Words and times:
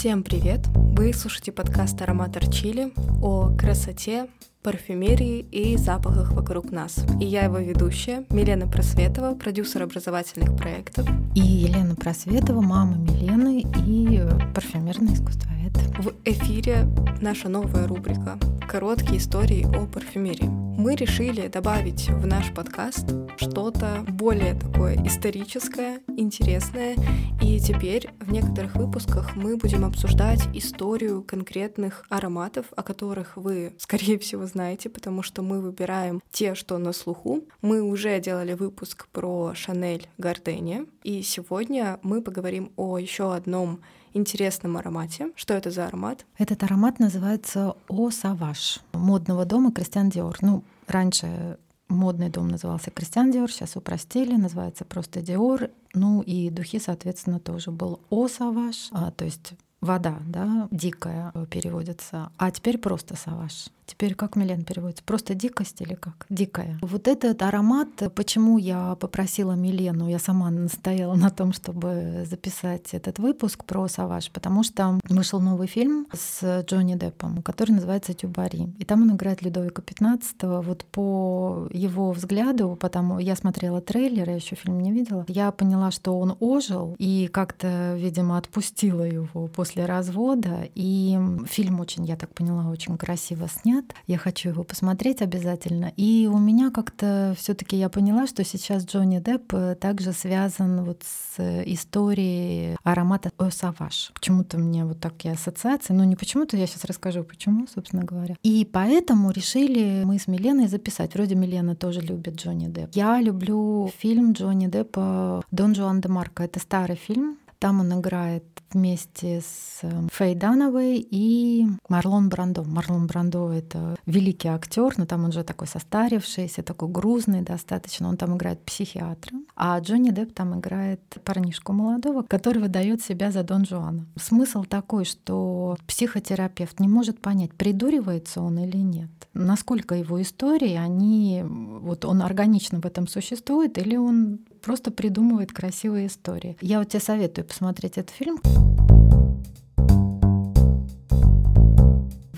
Всем 0.00 0.22
привет! 0.22 0.60
Вы 0.74 1.12
слушаете 1.12 1.52
подкаст 1.52 2.00
«Аромат 2.00 2.34
Чили» 2.50 2.90
о 3.22 3.54
красоте, 3.54 4.28
парфюмерии 4.62 5.46
и 5.50 5.76
запахах 5.76 6.32
вокруг 6.32 6.70
нас. 6.70 7.04
И 7.20 7.24
я 7.24 7.44
его 7.44 7.58
ведущая, 7.58 8.24
Милена 8.30 8.66
Просветова, 8.66 9.34
продюсер 9.34 9.82
образовательных 9.82 10.56
проектов. 10.56 11.06
И 11.34 11.40
Елена 11.40 11.94
Просветова, 11.94 12.60
мама 12.60 12.96
Милены 12.96 13.62
и 13.86 14.20
парфюмерный 14.54 15.14
искусствовед. 15.14 15.72
В 15.98 16.12
эфире 16.24 16.88
наша 17.20 17.48
новая 17.48 17.86
рубрика 17.86 18.38
«Короткие 18.68 19.18
истории 19.18 19.66
о 19.76 19.86
парфюмерии». 19.86 20.48
Мы 20.80 20.94
решили 20.94 21.48
добавить 21.48 22.08
в 22.08 22.26
наш 22.26 22.54
подкаст 22.54 23.04
что-то 23.36 24.02
более 24.08 24.54
такое 24.54 24.96
историческое, 25.06 26.00
интересное, 26.16 26.96
и 27.42 27.60
теперь 27.60 28.08
в 28.18 28.32
некоторых 28.32 28.76
выпусках 28.76 29.36
мы 29.36 29.58
будем 29.58 29.84
обсуждать 29.84 30.40
историю 30.54 31.22
конкретных 31.22 32.04
ароматов, 32.08 32.66
о 32.74 32.82
которых 32.82 33.36
вы, 33.36 33.74
скорее 33.78 34.18
всего, 34.18 34.46
знаете, 34.50 34.90
потому 34.90 35.22
что 35.22 35.42
мы 35.42 35.60
выбираем 35.60 36.20
те, 36.30 36.54
что 36.54 36.76
на 36.78 36.92
слуху. 36.92 37.44
Мы 37.62 37.80
уже 37.80 38.20
делали 38.20 38.52
выпуск 38.52 39.08
про 39.12 39.54
Шанель 39.54 40.08
Гардения, 40.18 40.86
и 41.02 41.22
сегодня 41.22 41.98
мы 42.02 42.20
поговорим 42.20 42.72
о 42.76 42.98
еще 42.98 43.34
одном 43.34 43.80
интересном 44.12 44.76
аромате. 44.76 45.30
Что 45.36 45.54
это 45.54 45.70
за 45.70 45.86
аромат? 45.86 46.26
Этот 46.36 46.62
аромат 46.62 46.98
называется 46.98 47.76
О 47.88 48.10
Саваш 48.10 48.80
модного 48.92 49.44
дома 49.44 49.72
Кристиан 49.72 50.10
Диор. 50.10 50.36
Ну, 50.42 50.64
раньше 50.86 51.58
модный 51.88 52.30
дом 52.30 52.48
назывался 52.48 52.90
Кристиан 52.90 53.30
Диор, 53.30 53.50
сейчас 53.50 53.76
упростили, 53.76 54.34
называется 54.34 54.84
просто 54.84 55.20
Диор. 55.20 55.70
Ну 55.94 56.22
и 56.22 56.50
духи, 56.50 56.78
соответственно, 56.78 57.40
тоже 57.40 57.70
был 57.70 58.00
О 58.10 58.28
Саваш, 58.28 58.88
а, 58.92 59.10
то 59.10 59.24
есть 59.24 59.54
вода, 59.80 60.18
да, 60.26 60.68
дикая 60.70 61.32
переводится, 61.50 62.30
а 62.36 62.50
теперь 62.50 62.78
просто 62.78 63.16
саваш. 63.16 63.68
Теперь 63.86 64.14
как 64.14 64.36
Милен 64.36 64.62
переводится? 64.62 65.02
Просто 65.02 65.34
дикость 65.34 65.80
или 65.80 65.94
как? 65.94 66.24
Дикая. 66.30 66.78
Вот 66.80 67.08
этот 67.08 67.42
аромат, 67.42 67.88
почему 68.14 68.56
я 68.56 68.94
попросила 68.94 69.54
Милену, 69.54 70.08
я 70.08 70.20
сама 70.20 70.48
настояла 70.50 71.16
на 71.16 71.30
том, 71.30 71.52
чтобы 71.52 72.24
записать 72.30 72.94
этот 72.94 73.18
выпуск 73.18 73.64
про 73.64 73.88
Саваш, 73.88 74.30
потому 74.30 74.62
что 74.62 75.00
вышел 75.08 75.40
новый 75.40 75.66
фильм 75.66 76.06
с 76.12 76.62
Джонни 76.62 76.94
Деппом, 76.94 77.42
который 77.42 77.72
называется 77.72 78.14
«Тюбари». 78.14 78.72
И 78.78 78.84
там 78.84 79.02
он 79.02 79.16
играет 79.16 79.42
Людовика 79.42 79.82
XV. 79.82 80.62
Вот 80.62 80.84
по 80.84 81.66
его 81.72 82.12
взгляду, 82.12 82.78
потому 82.80 83.18
я 83.18 83.34
смотрела 83.34 83.80
трейлер, 83.80 84.28
я 84.28 84.36
еще 84.36 84.54
фильм 84.54 84.78
не 84.78 84.92
видела, 84.92 85.24
я 85.26 85.50
поняла, 85.50 85.90
что 85.90 86.16
он 86.16 86.36
ожил 86.38 86.94
и 86.98 87.26
как-то, 87.26 87.96
видимо, 87.96 88.38
отпустила 88.38 89.02
его 89.02 89.48
после 89.48 89.69
развода. 89.78 90.68
И 90.74 91.18
фильм 91.46 91.80
очень, 91.80 92.04
я 92.04 92.16
так 92.16 92.34
поняла, 92.34 92.70
очень 92.70 92.96
красиво 92.96 93.48
снят. 93.48 93.84
Я 94.06 94.18
хочу 94.18 94.50
его 94.50 94.64
посмотреть 94.64 95.22
обязательно. 95.22 95.92
И 95.96 96.28
у 96.30 96.38
меня 96.38 96.70
как-то 96.70 97.34
все 97.38 97.54
таки 97.54 97.76
я 97.76 97.88
поняла, 97.88 98.26
что 98.26 98.44
сейчас 98.44 98.84
Джонни 98.84 99.18
Депп 99.18 99.54
э, 99.54 99.74
также 99.74 100.12
связан 100.12 100.84
вот 100.84 101.02
с 101.04 101.62
историей 101.66 102.76
аромата 102.82 103.30
О 103.38 103.50
Саваш. 103.50 104.10
Почему-то 104.14 104.58
мне 104.58 104.84
вот 104.84 105.00
такие 105.00 105.34
ассоциации. 105.34 105.92
Ну, 105.92 106.04
не 106.04 106.16
почему-то, 106.16 106.56
я 106.56 106.66
сейчас 106.66 106.84
расскажу, 106.84 107.24
почему, 107.24 107.66
собственно 107.66 108.04
говоря. 108.04 108.36
И 108.42 108.68
поэтому 108.70 109.30
решили 109.30 110.02
мы 110.04 110.18
с 110.18 110.26
Миленой 110.26 110.68
записать. 110.68 111.14
Вроде 111.14 111.34
Милена 111.34 111.74
тоже 111.74 112.00
любит 112.00 112.36
Джонни 112.36 112.68
Депп. 112.68 112.90
Я 112.94 113.20
люблю 113.20 113.90
фильм 113.98 114.32
Джонни 114.32 114.66
Деппа 114.66 115.42
«Дон 115.50 115.74
Жуан 115.74 116.00
де 116.00 116.08
Марко». 116.08 116.42
Это 116.42 116.60
старый 116.60 116.96
фильм, 116.96 117.38
там 117.58 117.80
он 117.80 117.98
играет 117.98 118.44
вместе 118.72 119.40
с 119.40 119.80
эм, 119.82 120.08
Фей 120.12 120.34
Дановой 120.34 121.06
и 121.10 121.66
Марлон 121.88 122.28
Брандо. 122.28 122.64
Марлон 122.64 123.06
Брандо— 123.06 123.52
это 123.52 123.96
великий 124.06 124.48
актер, 124.48 124.94
но 124.96 125.06
там 125.06 125.24
он 125.24 125.32
же 125.32 125.44
такой 125.44 125.66
состарившийся, 125.66 126.62
такой 126.62 126.88
грузный 126.88 127.42
достаточно. 127.42 128.08
Он 128.08 128.16
там 128.16 128.36
играет 128.36 128.62
психиатра. 128.64 129.36
А 129.56 129.78
Джонни 129.78 130.10
Депп 130.10 130.32
там 130.34 130.58
играет 130.58 131.00
парнишку 131.24 131.72
молодого, 131.72 132.22
который 132.22 132.62
выдает 132.62 133.02
себя 133.02 133.30
за 133.30 133.42
Дон 133.42 133.64
Жуана. 133.64 134.06
Смысл 134.16 134.64
такой, 134.64 135.04
что 135.04 135.76
психотерапевт 135.86 136.80
не 136.80 136.88
может 136.88 137.20
понять, 137.20 137.52
придуривается 137.54 138.40
он 138.40 138.58
или 138.58 138.78
нет. 138.78 139.10
Насколько 139.32 139.94
его 139.94 140.20
истории, 140.20 140.74
они, 140.74 141.44
вот 141.44 142.04
он 142.04 142.22
органично 142.22 142.80
в 142.80 142.86
этом 142.86 143.06
существует, 143.06 143.78
или 143.78 143.96
он 143.96 144.40
просто 144.60 144.90
придумывает 144.90 145.52
красивые 145.52 146.08
истории. 146.08 146.56
Я 146.60 146.78
вот 146.78 146.88
тебе 146.88 147.00
советую 147.00 147.46
посмотреть 147.46 147.98
этот 147.98 148.10
фильм. 148.10 148.40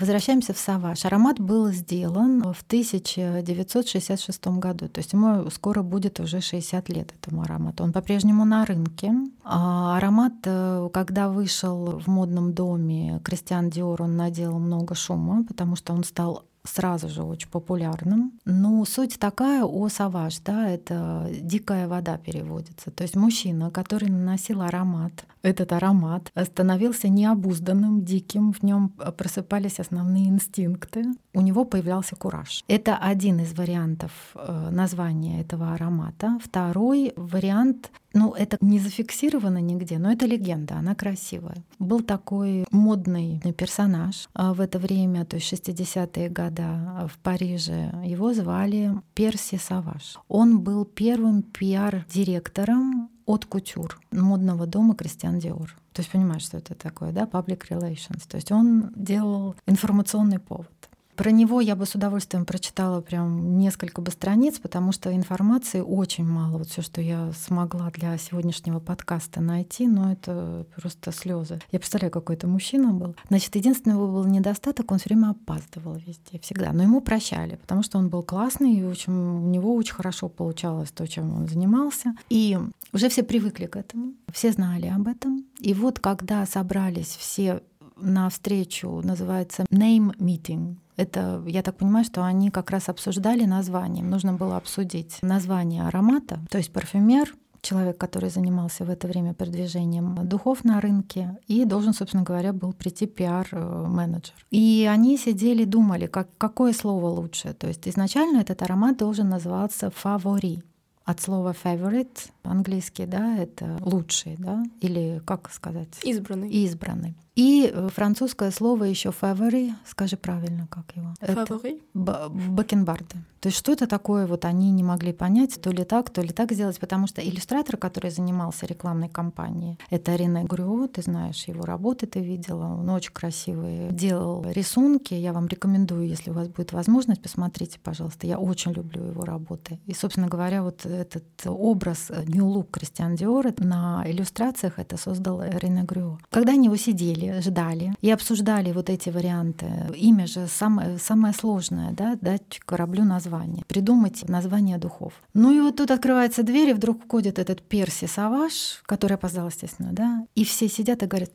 Возвращаемся 0.03 0.53
в 0.53 0.57
Саваш. 0.57 1.05
Аромат 1.05 1.39
был 1.39 1.67
сделан 1.67 2.41
в 2.41 2.61
1966 2.67 4.47
году, 4.47 4.89
то 4.89 4.99
есть 4.99 5.13
ему 5.13 5.49
скоро 5.49 5.81
будет 5.81 6.19
уже 6.19 6.41
60 6.41 6.89
лет 6.89 7.13
этому 7.13 7.43
аромату. 7.43 7.85
Он 7.85 7.93
по-прежнему 7.93 8.43
на 8.43 8.65
рынке. 8.65 9.13
А 9.45 9.95
аромат, 9.95 10.33
э, 10.43 10.89
когда 10.91 11.29
вышел 11.29 12.01
в 12.01 12.07
модном 12.07 12.51
доме 12.53 13.21
Кристиан 13.23 13.69
Диор, 13.69 14.01
он 14.01 14.17
наделал 14.17 14.59
много 14.59 14.93
шума, 14.93 15.45
потому 15.47 15.77
что 15.77 15.93
он 15.93 16.03
стал 16.03 16.43
сразу 16.63 17.09
же 17.09 17.23
очень 17.23 17.49
популярным. 17.49 18.33
Но 18.45 18.83
суть 18.85 19.19
такая 19.19 19.63
о 19.63 19.89
саваж, 19.89 20.39
да, 20.39 20.69
это 20.69 21.29
дикая 21.41 21.87
вода 21.87 22.17
переводится. 22.17 22.91
То 22.91 23.03
есть 23.03 23.15
мужчина, 23.15 23.71
который 23.71 24.09
наносил 24.09 24.61
аромат, 24.61 25.25
этот 25.41 25.73
аромат 25.73 26.31
становился 26.41 27.09
необузданным, 27.09 28.03
диким, 28.03 28.53
в 28.53 28.63
нем 28.63 28.89
просыпались 29.17 29.79
основные 29.79 30.29
инстинкты, 30.29 31.05
у 31.33 31.41
него 31.41 31.65
появлялся 31.65 32.15
кураж. 32.15 32.63
Это 32.67 32.97
один 32.97 33.39
из 33.39 33.53
вариантов 33.53 34.11
э, 34.35 34.69
названия 34.71 35.41
этого 35.41 35.73
аромата. 35.73 36.39
Второй 36.41 37.11
вариант 37.17 37.91
ну, 38.13 38.33
это 38.33 38.57
не 38.61 38.79
зафиксировано 38.79 39.57
нигде, 39.57 39.97
но 39.97 40.11
это 40.11 40.25
легенда, 40.25 40.75
она 40.75 40.95
красивая. 40.95 41.57
Был 41.79 42.01
такой 42.01 42.65
модный 42.71 43.41
персонаж 43.57 44.27
а, 44.33 44.53
в 44.53 44.61
это 44.61 44.79
время, 44.79 45.25
то 45.25 45.37
есть 45.37 45.51
60-е 45.51 46.29
годы 46.29 46.63
в 47.07 47.17
Париже. 47.21 47.91
Его 48.05 48.33
звали 48.33 48.91
Перси 49.15 49.55
Саваш. 49.55 50.17
Он 50.27 50.59
был 50.59 50.85
первым 50.85 51.41
пиар-директором 51.41 53.09
от 53.25 53.45
кутюр 53.45 53.99
модного 54.11 54.67
дома 54.67 54.95
Кристиан 54.95 55.39
Диор. 55.39 55.75
То 55.93 56.01
есть 56.01 56.11
понимаешь, 56.11 56.43
что 56.43 56.57
это 56.57 56.75
такое, 56.75 57.11
да, 57.11 57.23
public 57.23 57.67
relations. 57.69 58.23
То 58.27 58.37
есть 58.37 58.51
он 58.51 58.91
делал 58.95 59.55
информационный 59.65 60.39
повод. 60.39 60.69
Про 61.15 61.31
него 61.31 61.61
я 61.61 61.75
бы 61.75 61.85
с 61.85 61.95
удовольствием 61.95 62.45
прочитала 62.45 63.01
прям 63.01 63.57
несколько 63.57 64.01
бы 64.01 64.11
страниц, 64.11 64.59
потому 64.59 64.91
что 64.91 65.13
информации 65.13 65.79
очень 65.79 66.25
мало. 66.25 66.57
Вот 66.57 66.67
все, 66.67 66.81
что 66.81 67.01
я 67.01 67.31
смогла 67.33 67.91
для 67.91 68.17
сегодняшнего 68.17 68.79
подкаста 68.79 69.41
найти, 69.41 69.87
но 69.87 70.11
это 70.11 70.65
просто 70.75 71.11
слезы. 71.11 71.59
Я 71.71 71.79
представляю, 71.79 72.11
какой 72.11 72.35
это 72.35 72.47
мужчина 72.47 72.93
был. 72.93 73.15
Значит, 73.29 73.55
единственный 73.55 73.93
его 73.93 74.07
был 74.07 74.25
недостаток, 74.25 74.91
он 74.91 74.97
все 74.97 75.09
время 75.09 75.31
опаздывал 75.31 75.95
везде, 75.95 76.39
всегда. 76.41 76.71
Но 76.73 76.83
ему 76.83 77.01
прощали, 77.01 77.55
потому 77.55 77.83
что 77.83 77.97
он 77.97 78.09
был 78.09 78.23
классный, 78.23 78.73
и 78.73 78.83
очень, 78.83 79.13
у 79.13 79.47
него 79.47 79.75
очень 79.75 79.93
хорошо 79.93 80.29
получалось 80.29 80.91
то, 80.91 81.07
чем 81.07 81.35
он 81.35 81.47
занимался. 81.47 82.15
И 82.29 82.57
уже 82.91 83.09
все 83.09 83.23
привыкли 83.23 83.67
к 83.67 83.75
этому, 83.75 84.13
все 84.31 84.51
знали 84.51 84.87
об 84.87 85.07
этом. 85.07 85.45
И 85.59 85.73
вот 85.73 85.99
когда 85.99 86.45
собрались 86.45 87.15
все 87.19 87.61
на 87.95 88.29
встречу, 88.29 89.01
называется 89.03 89.65
name 89.71 90.15
meeting, 90.17 90.75
это, 90.95 91.43
я 91.47 91.63
так 91.63 91.77
понимаю, 91.77 92.05
что 92.05 92.23
они 92.23 92.51
как 92.51 92.69
раз 92.69 92.89
обсуждали 92.89 93.45
название. 93.45 94.03
нужно 94.03 94.33
было 94.33 94.57
обсудить 94.57 95.17
название 95.21 95.87
аромата, 95.87 96.39
то 96.49 96.57
есть 96.57 96.71
парфюмер, 96.71 97.33
человек, 97.61 97.97
который 97.97 98.29
занимался 98.29 98.83
в 98.83 98.89
это 98.89 99.07
время 99.07 99.33
продвижением 99.33 100.27
духов 100.27 100.63
на 100.63 100.81
рынке, 100.81 101.37
и 101.47 101.65
должен, 101.65 101.93
собственно 101.93 102.23
говоря, 102.23 102.53
был 102.53 102.73
прийти 102.73 103.07
пиар-менеджер. 103.07 104.35
И 104.51 104.87
они 104.91 105.17
сидели, 105.17 105.63
думали, 105.63 106.07
как, 106.07 106.27
какое 106.37 106.73
слово 106.73 107.07
лучше. 107.07 107.53
То 107.53 107.67
есть 107.67 107.87
изначально 107.87 108.39
этот 108.39 108.61
аромат 108.61 108.97
должен 108.97 109.29
называться 109.29 109.89
«фавори», 109.89 110.61
от 111.05 111.19
слова 111.19 111.53
favorite 111.63 112.29
английский, 112.43 113.05
да, 113.05 113.35
это 113.37 113.77
лучший, 113.81 114.35
да, 114.37 114.63
или 114.79 115.21
как 115.25 115.51
сказать? 115.51 115.89
Избранный. 116.03 116.49
Избранный. 116.49 117.15
И 117.35 117.71
э, 117.73 117.89
французское 117.89 118.51
слово 118.51 118.85
еще 118.85 119.09
favori, 119.09 119.73
скажи 119.87 120.17
правильно, 120.17 120.67
как 120.69 120.95
его? 120.95 121.13
Favori? 121.21 121.81
Бакенбарды. 121.93 123.17
То 123.43 123.47
есть 123.47 123.57
что 123.59 123.73
это 123.73 123.87
такое, 123.87 124.25
вот 124.25 124.45
они 124.45 124.71
не 124.71 124.83
могли 124.83 125.11
понять, 125.11 125.59
то 125.61 125.69
ли 125.69 125.83
так, 125.83 126.09
то 126.09 126.21
ли 126.21 126.29
так 126.29 126.53
сделать, 126.53 126.79
потому 126.79 127.07
что 127.07 127.21
иллюстратор, 127.21 127.75
который 127.75 128.09
занимался 128.09 128.65
рекламной 128.65 129.09
кампанией, 129.09 129.77
это 129.89 130.15
Рене 130.15 130.45
Грюо, 130.45 130.87
ты 130.87 131.01
знаешь 131.01 131.43
его 131.43 131.65
работы, 131.65 132.07
ты 132.07 132.21
видела, 132.21 132.67
он 132.79 132.89
очень 132.89 133.11
красивый, 133.11 133.91
делал 133.91 134.45
рисунки, 134.49 135.13
я 135.13 135.33
вам 135.33 135.47
рекомендую, 135.47 136.07
если 136.07 136.29
у 136.29 136.33
вас 136.33 136.47
будет 136.47 136.71
возможность, 136.71 137.21
посмотрите, 137.21 137.79
пожалуйста, 137.83 138.27
я 138.27 138.39
очень 138.39 138.71
люблю 138.71 139.03
его 139.03 139.25
работы. 139.25 139.77
И, 139.87 139.93
собственно 139.93 140.29
говоря, 140.29 140.63
вот 140.63 140.85
этот 140.85 141.25
образ 141.45 142.11
New 142.25 142.47
Look 142.47 142.71
Кристиан 142.71 143.15
Диор 143.17 143.53
на 143.57 144.03
иллюстрациях 144.05 144.79
это 144.79 144.95
создал 144.95 145.43
Рене 145.43 145.83
Грюо. 145.83 146.17
Когда 146.29 146.53
они 146.53 146.67
его 146.67 146.77
сидели, 146.77 147.22
сидели, 147.23 147.41
ждали 147.41 147.95
и 148.01 148.11
обсуждали 148.11 148.71
вот 148.71 148.89
эти 148.89 149.09
варианты. 149.09 149.67
Имя 149.95 150.27
же 150.27 150.47
самое, 150.47 150.97
самое 150.97 151.33
сложное, 151.33 151.91
да, 151.91 152.17
дать 152.21 152.59
кораблю 152.65 153.03
название, 153.03 153.63
придумать 153.67 154.27
название 154.27 154.77
духов. 154.77 155.13
Ну 155.33 155.51
и 155.51 155.61
вот 155.61 155.77
тут 155.77 155.91
открывается 155.91 156.43
дверь, 156.43 156.69
и 156.69 156.73
вдруг 156.73 157.03
входит 157.03 157.39
этот 157.39 157.61
Перси 157.61 158.05
Саваш, 158.05 158.81
который 158.85 159.13
опоздал, 159.13 159.47
естественно, 159.47 159.89
да, 159.91 160.25
и 160.35 160.43
все 160.43 160.67
сидят 160.67 161.03
и 161.03 161.07
говорят, 161.07 161.31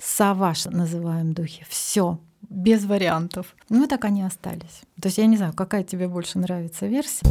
Саваш 0.00 0.66
называем 0.66 1.32
духи. 1.32 1.64
Все, 1.68 2.18
без 2.48 2.84
вариантов. 2.84 3.54
Ну 3.68 3.84
и 3.84 3.86
так 3.86 4.04
они 4.04 4.22
остались. 4.22 4.82
То 5.00 5.08
есть 5.08 5.18
я 5.18 5.26
не 5.26 5.36
знаю, 5.36 5.52
какая 5.52 5.84
тебе 5.84 6.08
больше 6.08 6.38
нравится 6.38 6.86
версия. 6.86 7.26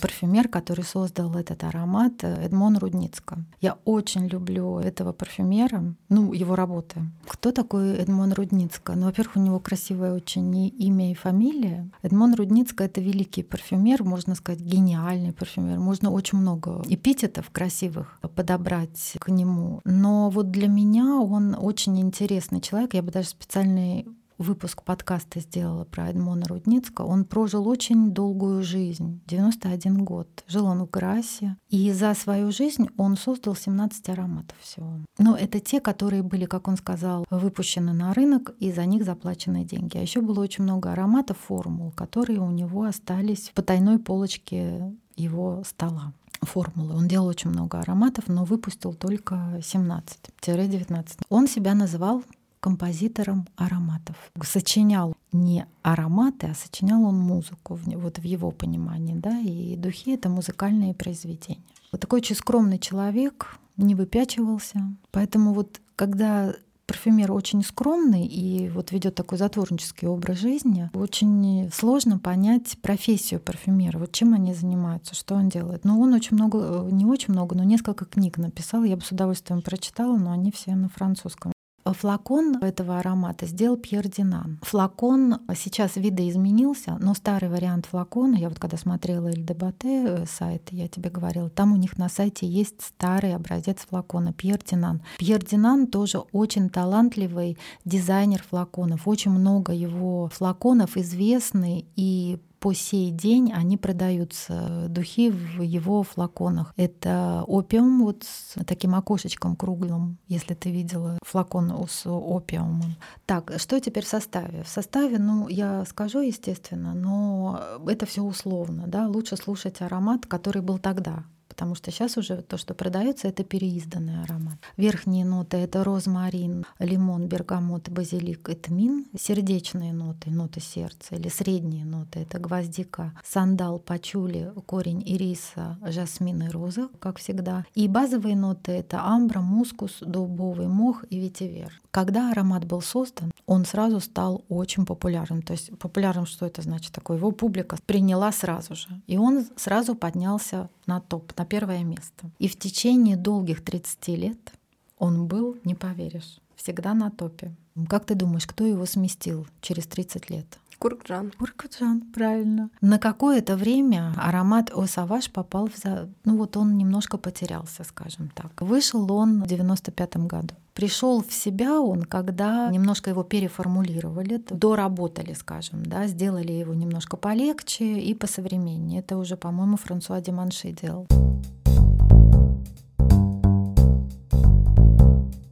Парфюмер, 0.00 0.48
который 0.48 0.84
создал 0.84 1.34
этот 1.34 1.64
аромат, 1.64 2.22
э, 2.22 2.46
Эдмон 2.46 2.78
Рудницко. 2.78 3.38
Я 3.60 3.78
очень 3.84 4.26
люблю 4.26 4.78
этого 4.78 5.12
парфюмера, 5.12 5.94
ну, 6.08 6.32
его 6.32 6.54
работы. 6.54 7.00
Кто 7.26 7.52
такой 7.52 7.96
Эдмон 7.96 8.32
Рудницко? 8.32 8.94
Ну, 8.94 9.06
во-первых, 9.06 9.36
у 9.36 9.40
него 9.40 9.60
красивое 9.60 10.12
очень 10.14 10.72
имя 10.78 11.10
и 11.10 11.14
фамилия. 11.14 11.90
Эдмон 12.02 12.34
Рудницко— 12.34 12.84
это 12.84 13.00
великий 13.00 13.42
парфюмер, 13.42 14.04
можно 14.04 14.34
сказать, 14.34 14.60
гениальный 14.60 15.32
парфюмер. 15.32 15.78
Можно 15.78 16.10
очень 16.10 16.38
много 16.38 16.82
эпитетов 16.86 17.50
красивых 17.50 18.18
подобрать 18.34 19.16
к 19.18 19.28
нему. 19.28 19.80
Но 19.84 20.30
вот 20.30 20.50
для 20.50 20.68
меня 20.68 21.16
он 21.20 21.56
очень 21.58 21.98
интересный 22.00 22.60
человек. 22.60 22.94
Я 22.94 23.02
бы 23.02 23.10
даже 23.10 23.28
специальный 23.28 24.06
выпуск 24.38 24.82
подкаста 24.82 25.40
сделала 25.40 25.84
про 25.84 26.08
Эдмона 26.08 26.46
Рудницкого. 26.46 27.06
Он 27.06 27.24
прожил 27.24 27.68
очень 27.68 28.12
долгую 28.12 28.62
жизнь, 28.62 29.20
91 29.26 30.04
год. 30.04 30.44
Жил 30.46 30.66
он 30.66 30.84
в 30.84 30.90
Грасе. 30.90 31.56
И 31.68 31.92
за 31.92 32.14
свою 32.14 32.50
жизнь 32.52 32.88
он 32.96 33.16
создал 33.16 33.54
17 33.54 34.08
ароматов 34.08 34.56
всего. 34.60 35.00
Но 35.18 35.36
это 35.36 35.60
те, 35.60 35.80
которые 35.80 36.22
были, 36.22 36.46
как 36.46 36.68
он 36.68 36.76
сказал, 36.76 37.26
выпущены 37.30 37.92
на 37.92 38.14
рынок, 38.14 38.54
и 38.58 38.72
за 38.72 38.86
них 38.86 39.04
заплачены 39.04 39.64
деньги. 39.64 39.98
А 39.98 40.00
еще 40.00 40.20
было 40.20 40.40
очень 40.40 40.64
много 40.64 40.92
ароматов, 40.92 41.36
формул, 41.38 41.90
которые 41.90 42.40
у 42.40 42.50
него 42.50 42.84
остались 42.84 43.48
в 43.48 43.52
потайной 43.54 43.98
полочке 43.98 44.94
его 45.16 45.62
стола 45.66 46.12
формулы. 46.42 46.94
Он 46.94 47.08
делал 47.08 47.26
очень 47.26 47.50
много 47.50 47.80
ароматов, 47.80 48.28
но 48.28 48.44
выпустил 48.44 48.94
только 48.94 49.60
17-19. 49.60 51.22
Он 51.28 51.48
себя 51.48 51.74
называл 51.74 52.22
композитором 52.60 53.46
ароматов. 53.56 54.16
Сочинял 54.42 55.14
не 55.32 55.66
ароматы, 55.82 56.48
а 56.48 56.54
сочинял 56.54 57.04
он 57.04 57.18
музыку, 57.18 57.78
вот 57.84 58.18
в 58.18 58.24
его 58.24 58.50
понимании, 58.50 59.14
да, 59.14 59.38
и 59.38 59.76
духи— 59.76 60.12
это 60.14 60.28
музыкальные 60.28 60.94
произведения. 60.94 61.62
Вот 61.92 62.00
такой 62.00 62.20
очень 62.20 62.36
скромный 62.36 62.78
человек, 62.78 63.58
не 63.76 63.94
выпячивался. 63.94 64.80
Поэтому 65.10 65.54
вот 65.54 65.80
когда 65.96 66.54
парфюмер 66.86 67.32
очень 67.32 67.62
скромный 67.62 68.26
и 68.26 68.70
вот 68.70 68.92
ведет 68.92 69.14
такой 69.14 69.36
затворнический 69.36 70.08
образ 70.08 70.38
жизни, 70.38 70.90
очень 70.94 71.70
сложно 71.72 72.18
понять 72.18 72.78
профессию 72.80 73.40
парфюмера, 73.40 73.98
вот 73.98 74.12
чем 74.12 74.34
они 74.34 74.54
занимаются, 74.54 75.14
что 75.14 75.34
он 75.34 75.50
делает. 75.50 75.84
Но 75.84 76.00
он 76.00 76.14
очень 76.14 76.34
много, 76.34 76.88
не 76.90 77.04
очень 77.04 77.34
много, 77.34 77.54
но 77.54 77.62
несколько 77.62 78.04
книг 78.06 78.38
написал, 78.38 78.84
я 78.84 78.96
бы 78.96 79.02
с 79.02 79.12
удовольствием 79.12 79.62
прочитала, 79.62 80.16
но 80.16 80.32
они 80.32 80.50
все 80.50 80.74
на 80.74 80.88
французском. 80.88 81.52
Флакон 81.92 82.56
этого 82.62 82.98
аромата 82.98 83.46
сделал 83.46 83.76
Пьер 83.76 84.08
Динан. 84.08 84.58
Флакон 84.62 85.40
сейчас 85.56 85.96
видоизменился, 85.96 86.96
но 87.00 87.14
старый 87.14 87.48
вариант 87.48 87.86
флакона, 87.86 88.36
я 88.36 88.48
вот 88.48 88.58
когда 88.58 88.76
смотрела 88.76 89.28
Эль 89.28 89.44
Дебате 89.44 90.04
э, 90.04 90.24
сайт, 90.26 90.68
я 90.70 90.88
тебе 90.88 91.10
говорила, 91.10 91.50
там 91.50 91.72
у 91.72 91.76
них 91.76 91.98
на 91.98 92.08
сайте 92.08 92.46
есть 92.46 92.82
старый 92.82 93.34
образец 93.34 93.86
флакона 93.88 94.32
Пьер 94.32 94.58
Динан. 94.64 95.02
Пьер 95.18 95.44
Динан 95.44 95.86
тоже 95.86 96.18
очень 96.32 96.68
талантливый 96.70 97.58
дизайнер 97.84 98.42
флаконов. 98.42 99.06
Очень 99.06 99.32
много 99.32 99.72
его 99.72 100.28
флаконов 100.28 100.96
известны 100.96 101.86
и 101.96 102.38
по 102.60 102.72
сей 102.72 103.10
день 103.10 103.52
они 103.52 103.76
продаются, 103.76 104.86
духи 104.88 105.30
в 105.30 105.62
его 105.62 106.02
флаконах. 106.02 106.72
Это 106.76 107.44
опиум 107.46 108.02
вот 108.02 108.24
с 108.24 108.54
таким 108.64 108.94
окошечком 108.94 109.56
круглым, 109.56 110.18
если 110.28 110.54
ты 110.54 110.70
видела 110.70 111.18
флакон 111.24 111.86
с 111.88 112.06
опиумом. 112.06 112.96
Так, 113.26 113.52
что 113.58 113.80
теперь 113.80 114.04
в 114.04 114.08
составе? 114.08 114.62
В 114.64 114.68
составе, 114.68 115.18
ну, 115.18 115.48
я 115.48 115.84
скажу, 115.84 116.20
естественно, 116.20 116.94
но 116.94 117.60
это 117.86 118.06
все 118.06 118.22
условно, 118.22 118.84
да, 118.86 119.06
лучше 119.06 119.36
слушать 119.36 119.80
аромат, 119.80 120.26
который 120.26 120.62
был 120.62 120.78
тогда, 120.78 121.24
потому 121.58 121.74
что 121.74 121.90
сейчас 121.90 122.16
уже 122.16 122.36
то, 122.42 122.56
что 122.56 122.72
продается, 122.72 123.26
это 123.26 123.42
переизданный 123.42 124.22
аромат. 124.22 124.58
Верхние 124.76 125.24
ноты— 125.24 125.56
это 125.64 125.82
розмарин, 125.82 126.64
лимон, 126.78 127.26
бергамот, 127.26 127.88
базилик 127.88 128.48
и 128.48 128.54
тмин. 128.54 129.06
Сердечные 129.18 129.92
ноты— 129.92 130.30
ноты 130.40 130.60
сердца. 130.60 131.16
Или 131.16 131.28
средние 131.28 131.84
ноты— 131.84 132.20
это 132.20 132.38
гвоздика, 132.38 133.12
сандал, 133.24 133.80
пачули, 133.80 134.52
корень 134.66 135.02
ириса, 135.04 135.76
жасмин 135.82 136.42
и 136.42 136.48
роза, 136.48 136.90
как 137.00 137.18
всегда. 137.18 137.64
И 137.74 137.88
базовые 137.88 138.36
ноты— 138.36 138.70
это 138.82 139.02
амбра, 139.02 139.40
мускус, 139.40 139.98
дубовый 140.00 140.68
мох 140.68 141.04
и 141.10 141.18
ветивер. 141.18 141.72
Когда 141.90 142.30
аромат 142.30 142.64
был 142.66 142.82
создан, 142.82 143.32
он 143.46 143.64
сразу 143.64 143.98
стал 143.98 144.44
очень 144.48 144.86
популярным. 144.86 145.42
То 145.42 145.54
есть 145.54 145.76
популярным, 145.78 146.26
что 146.26 146.46
это 146.46 146.62
значит 146.62 146.92
такое? 146.92 147.16
Его 147.16 147.32
публика 147.32 147.76
приняла 147.86 148.30
сразу 148.30 148.76
же. 148.76 148.88
И 149.08 149.18
он 149.18 149.46
сразу 149.56 149.96
поднялся 149.96 150.68
на 150.86 151.00
топ, 151.00 151.32
на 151.36 151.44
первое 151.48 151.82
место. 151.84 152.30
И 152.38 152.48
в 152.48 152.58
течение 152.58 153.16
долгих 153.16 153.64
30 153.64 154.08
лет 154.08 154.52
он 154.98 155.26
был, 155.26 155.56
не 155.64 155.74
поверишь, 155.74 156.38
всегда 156.56 156.94
на 156.94 157.10
топе. 157.10 157.54
Как 157.88 158.04
ты 158.04 158.14
думаешь, 158.14 158.46
кто 158.46 158.66
его 158.66 158.86
сместил 158.86 159.46
через 159.60 159.86
30 159.86 160.30
лет? 160.30 160.58
Куркджан. 160.78 161.32
Куркджан, 161.38 162.02
правильно. 162.14 162.70
На 162.80 162.98
какое-то 162.98 163.56
время 163.56 164.12
аромат 164.16 164.70
Осаваш 164.70 165.30
попал 165.30 165.68
в... 165.68 165.76
За... 165.76 166.08
Ну 166.24 166.36
вот 166.36 166.56
он 166.56 166.76
немножко 166.76 167.18
потерялся, 167.18 167.84
скажем 167.84 168.30
так. 168.34 168.60
Вышел 168.60 169.10
он 169.12 169.42
в 169.42 169.46
95 169.46 170.16
году. 170.18 170.54
Пришел 170.74 171.24
в 171.24 171.32
себя 171.32 171.80
он, 171.80 172.04
когда 172.04 172.70
немножко 172.70 173.10
его 173.10 173.24
переформулировали, 173.24 174.40
доработали, 174.48 175.32
скажем, 175.32 175.84
да, 175.84 176.06
сделали 176.06 176.52
его 176.52 176.72
немножко 176.72 177.16
полегче 177.16 177.98
и 177.98 178.14
посовременнее. 178.14 179.00
Это 179.00 179.16
уже, 179.16 179.36
по-моему, 179.36 179.76
Франсуа 179.76 180.20
Деманши 180.20 180.70
делал. 180.70 181.08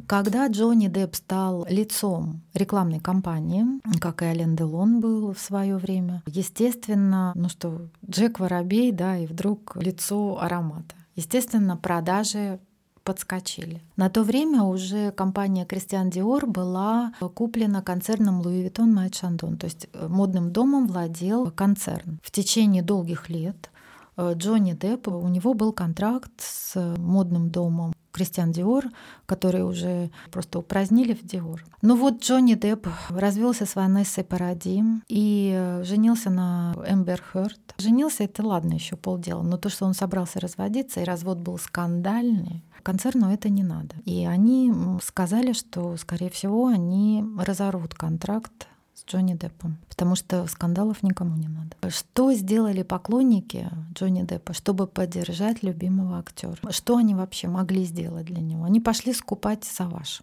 Когда 0.06 0.46
Джонни 0.46 0.86
Депп 0.86 1.16
стал 1.16 1.66
лицом 1.68 2.42
рекламной 2.54 3.00
кампании, 3.00 3.66
как 4.00 4.22
и 4.22 4.26
Ален 4.26 4.54
Делон 4.54 5.00
был 5.00 5.32
в 5.32 5.38
свое 5.38 5.76
время, 5.76 6.22
естественно, 6.26 7.32
ну 7.34 7.48
что, 7.48 7.88
Джек 8.08 8.38
Воробей, 8.38 8.92
да, 8.92 9.16
и 9.18 9.26
вдруг 9.26 9.76
лицо 9.76 10.38
аромата. 10.40 10.94
Естественно, 11.16 11.76
продажи 11.76 12.60
подскочили. 13.02 13.82
На 13.96 14.10
то 14.10 14.22
время 14.22 14.62
уже 14.62 15.12
компания 15.12 15.64
Кристиан 15.64 16.10
Диор 16.10 16.46
была 16.46 17.12
куплена 17.34 17.80
концерном 17.80 18.42
Louis 18.42 18.68
Vuitton 18.68 18.92
Моët 18.92 19.12
Chandon, 19.12 19.56
то 19.56 19.66
есть 19.66 19.88
э, 19.92 20.08
модным 20.08 20.52
домом 20.52 20.88
владел 20.88 21.50
концерн. 21.50 22.20
В 22.22 22.30
течение 22.30 22.82
долгих 22.82 23.28
лет 23.30 23.70
Джонни 24.18 24.72
Депп, 24.72 25.08
у 25.08 25.28
него 25.28 25.54
был 25.54 25.72
контракт 25.72 26.32
с 26.38 26.74
модным 26.96 27.50
домом 27.50 27.92
Кристиан 28.16 28.50
Диор, 28.50 28.86
которые 29.26 29.64
уже 29.64 30.10
просто 30.30 30.58
упразднили 30.58 31.12
в 31.12 31.22
Диор. 31.22 31.62
Но 31.82 31.96
вот 31.96 32.22
Джонни 32.22 32.54
Депп 32.54 32.88
развелся 33.10 33.66
с 33.66 33.76
Ванессой 33.76 34.24
Паради 34.24 34.82
и 35.08 35.52
э, 35.54 35.84
женился 35.84 36.30
на 36.30 36.74
Эмбер 36.88 37.20
Хёрд. 37.20 37.74
Женился 37.76 38.24
это 38.24 38.42
ладно, 38.42 38.72
еще 38.72 38.96
полдела, 38.96 39.42
но 39.42 39.58
то, 39.58 39.68
что 39.68 39.84
он 39.84 39.92
собрался 39.92 40.40
разводиться, 40.40 41.00
и 41.00 41.04
развод 41.04 41.38
был 41.38 41.58
скандальный, 41.58 42.64
концерну 42.82 43.30
это 43.32 43.50
не 43.50 43.62
надо. 43.62 43.96
И 44.06 44.24
они 44.24 44.72
сказали, 45.02 45.52
что, 45.52 45.96
скорее 45.98 46.30
всего, 46.30 46.68
они 46.68 47.22
разорвут 47.38 47.94
контракт 47.94 48.68
Джонни 49.04 49.34
Деппом, 49.34 49.76
потому 49.88 50.14
что 50.14 50.46
скандалов 50.46 51.02
никому 51.02 51.36
не 51.36 51.48
надо. 51.48 51.90
Что 51.90 52.32
сделали 52.32 52.82
поклонники 52.82 53.68
Джонни 53.94 54.22
Деппа, 54.22 54.52
чтобы 54.52 54.86
поддержать 54.86 55.62
любимого 55.62 56.18
актера? 56.18 56.56
Что 56.70 56.96
они 56.96 57.14
вообще 57.14 57.48
могли 57.48 57.84
сделать 57.84 58.26
для 58.26 58.40
него? 58.40 58.64
Они 58.64 58.80
пошли 58.80 59.12
скупать 59.12 59.64
Саваш. 59.64 60.22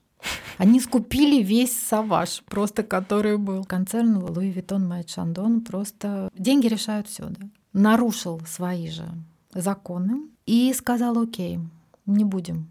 Они 0.57 0.79
скупили 0.79 1.43
весь 1.43 1.77
Sauvage, 1.77 2.43
просто 2.45 2.83
который 2.83 3.37
был. 3.37 3.65
Концерн 3.65 4.17
Louis 4.17 4.51
Vuitton 4.51 4.87
Moët 4.87 5.09
Chandon 5.09 5.61
просто... 5.61 6.29
Деньги 6.37 6.67
решают 6.67 7.07
все, 7.07 7.27
да? 7.27 7.47
Нарушил 7.73 8.41
свои 8.47 8.89
же 8.89 9.05
законы 9.53 10.21
и 10.45 10.73
сказал, 10.73 11.19
окей, 11.19 11.59
не 12.05 12.23
будем 12.23 12.69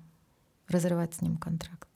разрывать 0.68 1.14
с 1.14 1.20
ним 1.20 1.36
контракт. 1.36 1.88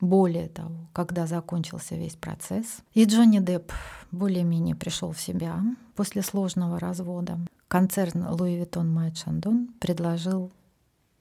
Более 0.00 0.48
того, 0.48 0.88
когда 0.92 1.26
закончился 1.26 1.94
весь 1.94 2.14
процесс, 2.14 2.78
и 2.94 3.04
Джонни 3.04 3.38
Депп 3.38 3.72
более-менее 4.10 4.74
пришел 4.74 5.12
в 5.12 5.20
себя 5.20 5.62
после 5.94 6.22
сложного 6.22 6.80
развода, 6.80 7.38
концерн 7.68 8.24
Louis 8.24 8.60
Vuitton 8.60 8.86
Моët 8.92 9.12
Chandon 9.12 9.68
предложил 9.78 10.50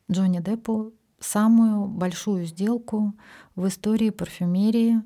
Джонни 0.10 0.40
Деппу 0.40 0.94
самую 1.20 1.88
большую 1.88 2.46
сделку 2.46 3.14
в 3.56 3.68
истории 3.68 4.10
парфюмерии, 4.10 5.02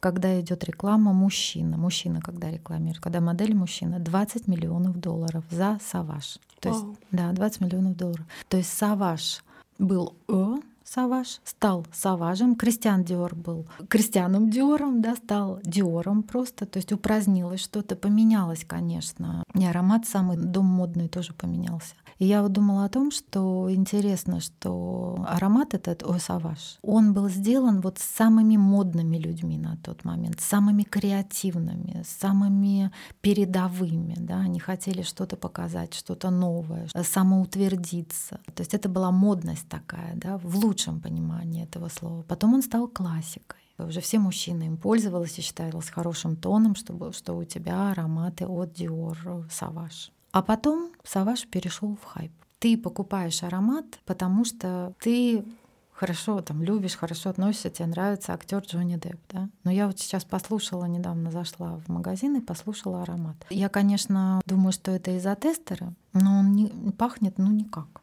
когда 0.00 0.40
идет 0.40 0.64
реклама 0.64 1.12
мужчина, 1.12 1.76
мужчина 1.76 2.20
когда 2.20 2.50
рекламирует, 2.50 3.00
когда 3.00 3.20
модель 3.20 3.54
мужчина, 3.54 3.98
20 3.98 4.48
миллионов 4.48 4.98
долларов 4.98 5.44
за 5.50 5.78
Саваж. 5.84 6.38
То 6.60 6.70
есть, 6.70 6.84
да, 7.10 7.32
20 7.32 7.60
миллионов 7.60 7.96
долларов. 7.96 8.24
То 8.48 8.56
есть 8.56 8.72
Саваж 8.72 9.44
был 9.78 10.14
О, 10.28 10.56
Саваж, 10.92 11.40
стал 11.44 11.86
Саважем, 11.92 12.56
Кристиан 12.56 13.04
Диор 13.04 13.36
был 13.36 13.64
Кристианом 13.88 14.50
Диором, 14.50 15.00
да, 15.00 15.14
стал 15.14 15.60
Диором 15.62 16.24
просто, 16.24 16.66
то 16.66 16.78
есть 16.78 16.90
упразднилось 16.90 17.60
что-то, 17.60 17.94
поменялось, 17.94 18.64
конечно. 18.66 19.44
И 19.54 19.64
аромат 19.64 20.08
самый 20.08 20.36
дом 20.36 20.66
модный 20.66 21.06
тоже 21.06 21.32
поменялся. 21.32 21.94
И 22.20 22.26
я 22.26 22.42
вот 22.42 22.52
думала 22.52 22.84
о 22.84 22.88
том, 22.90 23.10
что 23.10 23.72
интересно, 23.72 24.40
что 24.40 25.24
аромат 25.26 25.72
этот, 25.72 26.02
ой, 26.02 26.20
Саваж, 26.20 26.78
он 26.82 27.14
был 27.14 27.30
сделан 27.30 27.80
вот 27.80 27.98
самыми 27.98 28.58
модными 28.58 29.16
людьми 29.16 29.56
на 29.56 29.78
тот 29.78 30.04
момент, 30.04 30.38
самыми 30.38 30.82
креативными, 30.82 32.04
самыми 32.06 32.92
передовыми, 33.22 34.16
да, 34.18 34.40
они 34.40 34.60
хотели 34.60 35.00
что-то 35.00 35.36
показать, 35.36 35.94
что-то 35.94 36.28
новое, 36.28 36.88
самоутвердиться. 36.94 38.38
То 38.54 38.60
есть 38.60 38.74
это 38.74 38.90
была 38.90 39.10
модность 39.10 39.66
такая, 39.70 40.14
да, 40.16 40.36
в 40.36 40.56
лучшем 40.58 41.00
понимании 41.00 41.64
этого 41.64 41.88
слова. 41.88 42.22
Потом 42.22 42.52
он 42.52 42.62
стал 42.62 42.86
классикой. 42.86 43.60
Уже 43.78 44.02
все 44.02 44.18
мужчины 44.18 44.64
им 44.64 44.76
пользовались 44.76 45.38
и 45.38 45.42
считалось 45.42 45.88
хорошим 45.88 46.36
тоном, 46.36 46.74
чтобы, 46.74 47.14
что 47.14 47.34
у 47.34 47.44
тебя 47.44 47.92
ароматы 47.92 48.46
от 48.46 48.78
Dior 48.78 49.48
Savage. 49.48 50.10
А 50.32 50.42
потом 50.42 50.92
Savage 51.04 51.46
перешел 51.48 51.96
в 51.96 52.04
хайп. 52.04 52.32
Ты 52.58 52.76
покупаешь 52.76 53.42
аромат, 53.42 54.00
потому 54.04 54.44
что 54.44 54.92
ты 55.00 55.44
хорошо 55.92 56.40
там 56.40 56.62
любишь, 56.62 56.96
хорошо 56.96 57.30
относишься, 57.30 57.70
тебе 57.70 57.86
нравится 57.86 58.32
актер 58.32 58.60
Джонни 58.60 58.96
Депп, 58.96 59.20
да. 59.28 59.48
Но 59.64 59.70
я 59.70 59.86
вот 59.86 59.98
сейчас 59.98 60.24
послушала, 60.24 60.86
недавно 60.86 61.30
зашла 61.30 61.76
в 61.76 61.88
магазин 61.88 62.36
и 62.36 62.40
послушала 62.40 63.02
аромат. 63.02 63.36
Я, 63.50 63.68
конечно, 63.68 64.40
думаю, 64.46 64.72
что 64.72 64.92
это 64.92 65.10
из-за 65.16 65.34
тестера, 65.36 65.94
но 66.12 66.38
он 66.38 66.54
не 66.54 66.68
пахнет, 66.92 67.36
ну, 67.38 67.50
никак 67.50 68.00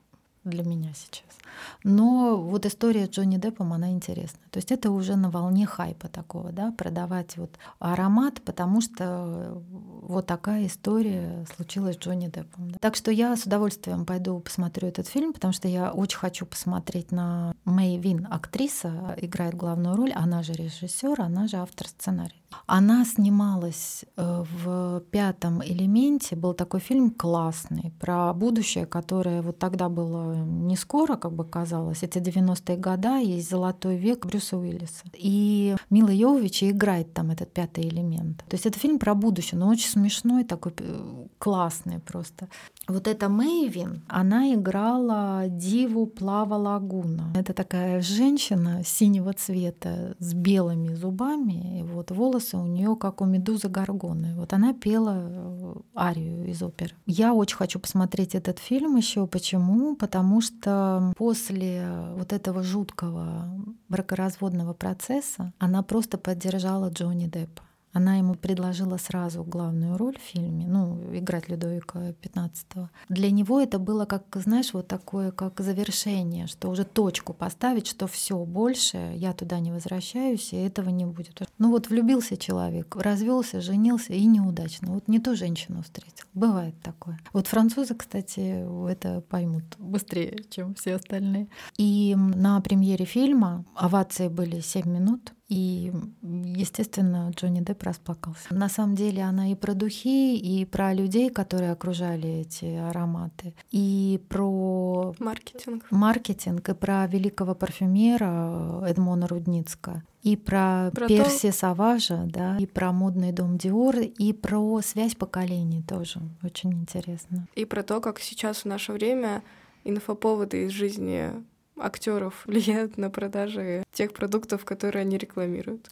для 0.49 0.63
меня 0.63 0.93
сейчас. 0.95 1.37
Но 1.83 2.37
вот 2.37 2.65
история 2.65 3.05
Джонни 3.05 3.37
Деппом, 3.37 3.73
она 3.73 3.91
интересна. 3.91 4.39
То 4.51 4.57
есть 4.57 4.71
это 4.71 4.91
уже 4.91 5.15
на 5.15 5.29
волне 5.29 5.65
хайпа 5.65 6.07
такого, 6.07 6.51
да, 6.51 6.71
продавать 6.71 7.37
вот 7.37 7.51
аромат, 7.79 8.41
потому 8.41 8.81
что 8.81 9.61
вот 10.01 10.25
такая 10.25 10.67
история 10.67 11.45
случилась 11.55 11.95
с 11.95 11.99
Джонни 11.99 12.27
Деппом. 12.27 12.71
Да. 12.71 12.79
Так 12.79 12.95
что 12.95 13.11
я 13.11 13.35
с 13.35 13.43
удовольствием 13.43 14.05
пойду 14.05 14.39
посмотрю 14.39 14.87
этот 14.87 15.07
фильм, 15.07 15.33
потому 15.33 15.53
что 15.53 15.67
я 15.67 15.91
очень 15.91 16.17
хочу 16.17 16.45
посмотреть 16.45 17.11
на 17.11 17.53
Мэй 17.65 17.97
Вин, 17.97 18.27
актриса, 18.29 19.15
играет 19.17 19.55
главную 19.55 19.95
роль, 19.95 20.11
она 20.13 20.43
же 20.43 20.53
режиссер, 20.53 21.21
она 21.21 21.47
же 21.47 21.57
автор 21.57 21.87
сценария. 21.87 22.41
Она 22.65 23.05
снималась 23.05 24.05
э, 24.15 24.43
в 24.63 25.01
пятом 25.11 25.63
элементе. 25.63 26.35
Был 26.35 26.53
такой 26.53 26.79
фильм 26.79 27.11
классный 27.11 27.93
про 27.99 28.33
будущее, 28.33 28.85
которое 28.85 29.41
вот 29.41 29.59
тогда 29.59 29.89
было 29.89 30.36
не 30.45 30.75
скоро, 30.75 31.15
как 31.15 31.33
бы 31.33 31.45
казалось. 31.45 32.03
Это 32.03 32.19
90-е 32.19 32.77
годы, 32.77 33.07
есть 33.23 33.49
золотой 33.49 33.97
век 33.97 34.25
Брюса 34.25 34.57
Уиллиса. 34.57 35.03
И 35.13 35.75
Мила 35.89 36.09
Йовович 36.09 36.63
играет 36.63 37.13
там 37.13 37.31
этот 37.31 37.51
пятый 37.53 37.87
элемент. 37.87 38.37
То 38.49 38.55
есть 38.55 38.65
это 38.65 38.79
фильм 38.79 38.99
про 38.99 39.15
будущее, 39.15 39.59
но 39.59 39.69
очень 39.69 39.89
смешной, 39.89 40.43
такой 40.43 40.73
э, 40.79 41.27
классный 41.39 41.99
просто. 41.99 42.47
Вот 42.87 43.07
эта 43.07 43.29
Мэйвин, 43.29 44.03
она 44.07 44.53
играла 44.53 45.43
диву 45.47 46.05
Плава 46.05 46.55
Лагуна. 46.55 47.33
Это 47.35 47.53
такая 47.53 48.01
женщина 48.01 48.81
синего 48.85 49.33
цвета 49.33 50.15
с 50.19 50.33
белыми 50.33 50.93
зубами, 50.93 51.79
и 51.79 51.83
вот 51.83 52.11
волосы 52.11 52.57
у 52.57 52.65
нее 52.65 52.95
как 52.95 53.21
у 53.21 53.25
медузы 53.25 53.67
Гаргоны. 53.67 54.35
Вот 54.35 54.53
она 54.53 54.73
пела 54.73 55.66
арию 55.95 56.45
из 56.45 56.61
оперы. 56.61 56.93
Я 57.05 57.33
очень 57.33 57.57
хочу 57.57 57.79
посмотреть 57.79 58.35
этот 58.35 58.59
фильм 58.59 58.95
еще. 58.95 59.27
Почему? 59.27 59.95
Потому 59.95 60.41
что 60.41 61.13
после 61.17 61.85
вот 62.15 62.33
этого 62.33 62.63
жуткого 62.63 63.49
бракоразводного 63.89 64.73
процесса 64.73 65.53
она 65.59 65.83
просто 65.83 66.17
поддержала 66.17 66.89
Джонни 66.89 67.27
Деппа. 67.27 67.63
Она 67.93 68.15
ему 68.17 68.35
предложила 68.35 68.97
сразу 68.97 69.43
главную 69.43 69.97
роль 69.97 70.17
в 70.17 70.21
фильме, 70.21 70.67
ну, 70.67 70.99
играть 71.13 71.49
Людовика 71.49 71.99
XV. 71.99 72.89
Для 73.09 73.31
него 73.31 73.59
это 73.59 73.79
было 73.79 74.05
как, 74.05 74.23
знаешь, 74.35 74.73
вот 74.73 74.87
такое, 74.87 75.31
как 75.31 75.59
завершение, 75.59 76.47
что 76.47 76.69
уже 76.69 76.83
точку 76.83 77.33
поставить, 77.33 77.87
что 77.87 78.07
все 78.07 78.37
больше, 78.45 79.13
я 79.15 79.33
туда 79.33 79.59
не 79.59 79.71
возвращаюсь, 79.71 80.53
и 80.53 80.57
этого 80.57 80.89
не 80.89 81.05
будет. 81.05 81.41
Ну 81.57 81.71
вот 81.71 81.87
влюбился 81.89 82.37
человек, 82.37 82.95
развелся, 82.95 83.61
женился 83.61 84.13
и 84.13 84.25
неудачно. 84.25 84.93
Вот 84.93 85.07
не 85.07 85.19
ту 85.19 85.35
женщину 85.35 85.81
встретил. 85.81 86.25
Бывает 86.33 86.75
такое. 86.83 87.19
Вот 87.33 87.47
французы, 87.47 87.95
кстати, 87.95 88.65
это 88.91 89.21
поймут 89.21 89.63
быстрее, 89.79 90.43
чем 90.49 90.75
все 90.75 90.95
остальные. 90.95 91.47
И 91.77 92.15
на 92.15 92.59
премьере 92.61 93.05
фильма 93.05 93.65
овации 93.75 94.27
были 94.27 94.59
7 94.59 94.87
минут. 94.87 95.33
И, 95.49 95.93
естественно, 96.21 97.31
Джонни 97.33 97.61
Депп 97.61 97.83
расплакался. 97.83 98.53
На 98.53 98.67
самом 98.67 98.95
деле 98.95 99.23
она 99.23 99.51
и 99.51 99.55
про 99.55 99.73
духи, 99.73 100.35
и 100.37 100.65
про 100.65 100.93
людей, 100.93 101.29
которые 101.29 101.71
окружали 101.71 102.41
эти 102.41 102.65
ароматы, 102.65 103.53
и 103.71 104.21
про 104.27 105.15
маркетинг, 105.19 105.85
маркетинг 105.89 106.67
и 106.67 106.73
про 106.73 107.07
великого 107.07 107.55
парфюмера 107.55 108.83
Эдмона 108.85 109.27
Рудницка, 109.27 110.03
и 110.21 110.35
про, 110.35 110.91
про 110.93 111.07
Перси 111.07 111.51
то... 111.51 111.57
Саважа, 111.57 112.23
да, 112.25 112.57
и 112.57 112.65
про 112.65 112.91
модный 112.91 113.31
дом 113.31 113.57
Диор, 113.57 113.95
и 113.99 114.33
про 114.33 114.81
связь 114.81 115.15
поколений 115.15 115.81
тоже 115.81 116.19
очень 116.43 116.73
интересно. 116.73 117.47
И 117.55 117.63
про 117.63 117.83
то, 117.83 118.01
как 118.01 118.19
сейчас 118.19 118.63
в 118.63 118.65
наше 118.65 118.91
время 118.91 119.43
инфоповоды 119.85 120.65
из 120.65 120.71
жизни 120.71 121.31
актеров 121.79 122.41
влияют 122.45 122.97
на 122.97 123.09
продажи 123.09 123.83
тех 123.91 124.13
продуктов, 124.13 124.65
которые 124.65 125.01
они 125.01 125.17
рекламируют. 125.17 125.89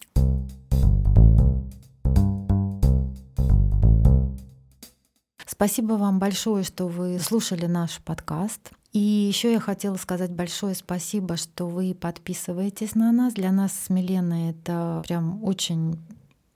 Спасибо 5.48 5.94
вам 5.94 6.20
большое, 6.20 6.63
что 6.63 6.88
вы 6.88 7.18
слушали 7.20 7.65
наш 7.65 8.01
подкаст. 8.01 8.72
И 8.92 9.00
еще 9.00 9.51
я 9.51 9.60
хотела 9.60 9.96
сказать 9.96 10.32
большое 10.32 10.74
спасибо, 10.75 11.38
что 11.38 11.68
вы 11.68 11.94
подписываетесь 11.94 12.96
на 12.96 13.12
нас. 13.12 13.34
Для 13.34 13.51
нас 13.51 13.74
с 13.74 13.89
Миленой 13.89 14.51
это 14.51 15.01
прям 15.06 15.44
очень 15.44 15.98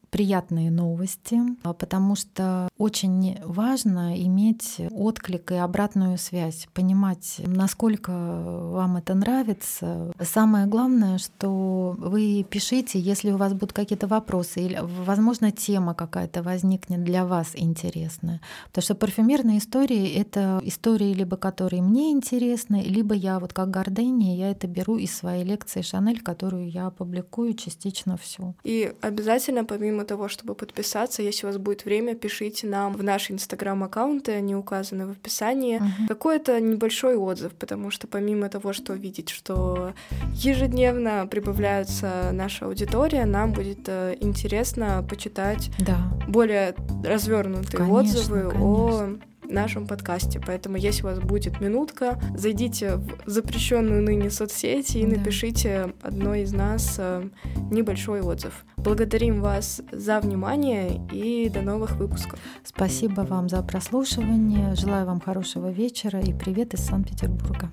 приятные 0.10 0.72
новости, 0.72 1.40
а, 1.64 1.74
потому 1.74 2.16
что 2.16 2.70
очень 2.78 3.38
важно 3.44 4.20
иметь 4.22 4.78
отклик 4.92 5.52
и 5.52 5.56
обратную 5.56 6.18
связь, 6.18 6.68
понимать, 6.74 7.42
насколько 7.46 8.12
вам 8.12 8.98
это 8.98 9.14
нравится. 9.14 10.12
Самое 10.22 10.66
главное, 10.66 11.18
что 11.18 11.96
вы 11.98 12.46
пишите, 12.50 13.00
если 13.00 13.32
у 13.32 13.38
вас 13.38 13.54
будут 13.54 13.74
какие-то 13.74 14.08
вопросы 14.08 14.62
или, 14.62 14.80
возможно, 14.82 15.52
тема 15.52 15.94
какая-то 15.94 16.44
возникнет 16.44 17.04
для 17.04 17.26
вас 17.26 17.52
интересная. 17.56 18.42
Потому 18.68 18.84
что 18.84 18.96
парфюмерные 18.96 19.60
истории— 19.60 20.14
это 20.16 20.60
истории, 20.64 21.14
либо 21.14 21.38
которые 21.38 21.82
мне 21.82 22.12
интересны, 22.12 22.82
либо 22.82 23.14
я 23.14 23.40
вот 23.40 23.54
как 23.54 23.70
гордыня, 23.70 24.36
я 24.36 24.52
это 24.52 24.68
беру 24.68 24.98
из 24.98 25.16
своей 25.16 25.44
лекции 25.44 25.82
Шанель, 25.82 26.22
которую 26.22 26.70
я 26.70 26.90
публикую 26.90 27.54
частично 27.54 28.18
всю. 28.18 28.56
И 28.64 28.94
обязательно, 29.02 29.66
помимо 29.66 29.99
помимо 30.00 30.06
того, 30.06 30.28
чтобы 30.28 30.56
подписаться, 30.56 31.22
если 31.22 31.46
у 31.46 31.50
вас 31.50 31.58
будет 31.58 31.86
время, 31.86 32.16
пишите 32.16 32.68
нам 32.68 32.94
в 32.94 33.04
наши 33.04 33.34
инстаграм-аккаунты, 33.34 34.32
они 34.32 34.56
указаны 34.56 35.06
в 35.06 35.12
описании, 35.12 35.80
uh-huh. 35.80 36.08
какой-то 36.08 36.60
небольшой 36.60 37.16
отзыв, 37.16 37.52
потому 37.54 37.92
что 37.92 38.08
помимо 38.08 38.50
того, 38.50 38.74
что 38.74 38.94
видеть, 38.94 39.30
что 39.30 39.94
ежедневно 40.34 41.28
прибавляется 41.28 42.32
наша 42.34 42.66
аудитория, 42.66 43.26
нам 43.26 43.52
будет 43.52 43.88
э, 43.88 44.16
интересно 44.22 45.06
почитать 45.10 45.72
да. 45.80 45.98
более 46.28 46.76
развернутые 47.04 47.78
конечно, 47.78 47.96
отзывы 47.96 48.42
конечно. 48.42 48.66
о 48.66 49.20
нашем 49.50 49.88
подкасте. 49.88 50.40
Поэтому, 50.46 50.78
если 50.78 51.04
у 51.04 51.08
вас 51.08 51.20
будет 51.20 51.60
минутка, 51.60 52.20
зайдите 52.36 52.96
в 52.96 53.30
запрещенную 53.30 54.02
ныне 54.02 54.30
соцсети 54.30 55.00
и 55.00 55.06
да. 55.06 55.18
напишите 55.18 55.94
одной 56.02 56.42
из 56.42 56.54
нас 56.54 56.96
э, 56.98 57.30
небольшой 57.72 58.22
отзыв. 58.22 58.66
Благодарим 58.78 59.42
вас 59.42 59.82
за 59.92 60.20
внимание 60.20 61.02
и 61.12 61.50
до 61.50 61.62
новых 61.62 61.98
выпусков. 61.98 62.40
Спасибо 62.64 63.22
вам 63.22 63.50
за 63.50 63.62
прослушивание. 63.62 64.76
Желаю 64.76 65.06
вам 65.06 65.20
хорошего 65.20 65.70
вечера 65.70 66.20
и 66.20 66.34
привет 66.34 66.74
из 66.74 66.82
Санкт-Петербурга. 66.82 67.70